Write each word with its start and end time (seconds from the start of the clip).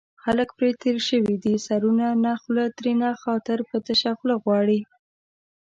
خلک 0.23 0.49
پرې 0.57 0.69
تېر 0.81 0.97
شوي 1.09 1.35
دي 1.43 1.55
سرونو 1.67 2.07
نه 2.25 2.33
خوله 2.41 2.65
ترېنه 2.77 3.09
خاطر 3.23 3.57
په 3.69 3.77
تشه 3.85 4.11
خوله 4.19 4.35
غواړي 4.43 4.79